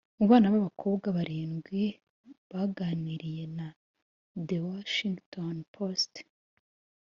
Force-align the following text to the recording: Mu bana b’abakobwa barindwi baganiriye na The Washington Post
Mu 0.17 0.25
bana 0.31 0.47
b’abakobwa 0.53 1.07
barindwi 1.17 1.81
baganiriye 2.51 3.43
na 3.57 3.67
The 4.47 4.57
Washington 4.69 5.55
Post 5.75 6.13